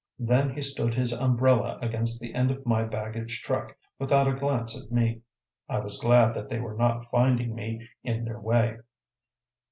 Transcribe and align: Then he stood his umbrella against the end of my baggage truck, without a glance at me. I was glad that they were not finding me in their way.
Then 0.17 0.55
he 0.55 0.63
stood 0.63 0.95
his 0.95 1.11
umbrella 1.13 1.77
against 1.79 2.19
the 2.19 2.33
end 2.33 2.49
of 2.49 2.65
my 2.65 2.83
baggage 2.83 3.43
truck, 3.43 3.77
without 3.99 4.27
a 4.27 4.33
glance 4.33 4.75
at 4.75 4.91
me. 4.91 5.21
I 5.69 5.77
was 5.77 6.01
glad 6.01 6.33
that 6.33 6.49
they 6.49 6.57
were 6.57 6.73
not 6.73 7.11
finding 7.11 7.53
me 7.53 7.87
in 8.01 8.25
their 8.25 8.39
way. 8.39 8.79